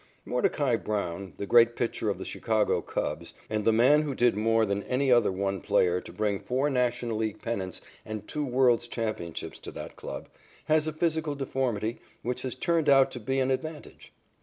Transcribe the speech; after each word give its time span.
Mordecai 0.25 0.75
Brown, 0.75 1.33
the 1.37 1.45
great 1.45 1.75
pitcher 1.75 2.09
of 2.09 2.17
the 2.17 2.25
Chicago 2.25 2.81
Cubs 2.81 3.35
and 3.51 3.63
the 3.65 3.71
man 3.71 4.01
who 4.01 4.15
did 4.15 4.35
more 4.35 4.65
than 4.65 4.81
any 4.85 5.11
other 5.11 5.31
one 5.31 5.61
player 5.61 6.01
to 6.01 6.11
bring 6.11 6.39
four 6.39 6.71
National 6.71 7.17
League 7.17 7.39
pennants 7.39 7.81
and 8.03 8.27
two 8.27 8.43
world's 8.43 8.87
championships 8.87 9.59
to 9.59 9.71
that 9.73 9.97
club, 9.97 10.27
has 10.65 10.87
a 10.87 10.91
physical 10.91 11.35
deformity 11.35 11.99
which 12.23 12.41
has 12.41 12.55
turned 12.55 12.89
out 12.89 13.11
to 13.11 13.19
be 13.19 13.39
an 13.39 13.51
advantage. 13.51 14.11